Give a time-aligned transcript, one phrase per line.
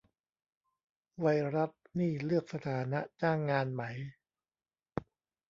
[1.19, 3.83] ไวรัสนี่เลือกสถานะจ้างงานไหม